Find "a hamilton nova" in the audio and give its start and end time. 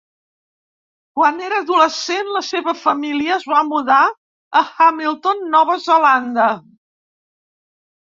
4.63-5.81